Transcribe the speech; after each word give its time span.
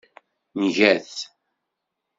Nga-t. 0.63 1.13